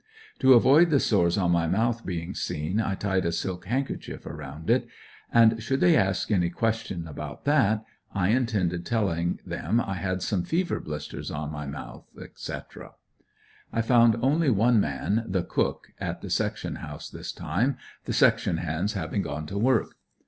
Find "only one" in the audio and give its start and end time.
14.23-14.79